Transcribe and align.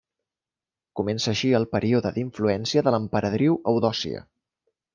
Comença 0.99 1.29
així 1.33 1.51
el 1.59 1.67
període 1.75 2.13
d'influència 2.17 2.83
de 2.89 2.95
l'emperadriu 2.97 3.61
Eudòcia. 3.75 4.27